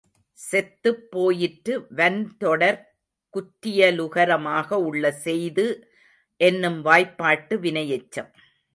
செத்துப் 0.37 1.11
போயிற்று 1.11 1.73
வன்றொடர்க் 1.95 2.87
குற்றிய 3.33 3.91
லுகரமாக 3.91 4.79
உள்ள 4.81 5.11
செய்து 5.25 5.65
என்னும் 6.41 6.81
வாய்பாட்டு 6.81 7.57
வினையெச்சம். 7.57 8.31